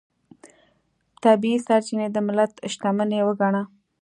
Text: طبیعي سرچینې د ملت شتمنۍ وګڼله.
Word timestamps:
طبیعي 1.23 1.57
سرچینې 1.65 2.07
د 2.11 2.17
ملت 2.27 2.51
شتمنۍ 2.71 3.19
وګڼله. 3.23 3.63